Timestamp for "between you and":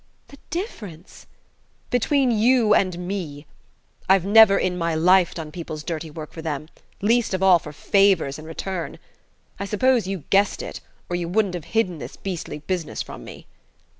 1.91-2.97